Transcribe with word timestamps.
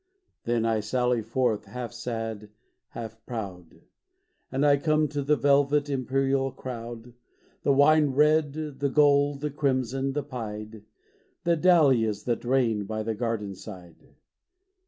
Then, 0.45 0.65
I 0.65 0.79
sally 0.79 1.21
forth, 1.21 1.65
half 1.65 1.93
sad, 1.93 2.49
half 2.87 3.23
proud, 3.27 3.81
And 4.51 4.65
I 4.65 4.77
come 4.77 5.07
to 5.09 5.21
the 5.21 5.35
velvet, 5.35 5.91
imperial 5.91 6.51
crowd, 6.51 7.13
The 7.61 7.71
wine 7.71 8.07
red, 8.13 8.53
the 8.79 8.89
gold, 8.89 9.41
the 9.41 9.51
crimson, 9.51 10.13
the 10.13 10.23
pied,—The 10.23 11.55
dahlias 11.55 12.23
that 12.23 12.43
reign 12.43 12.85
by 12.85 13.03
the 13.03 13.13
garden 13.13 13.53
side. 13.53 14.15